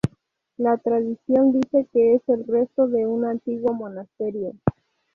[0.57, 4.53] La tradición dice que es el resto de un antiguo monasterio.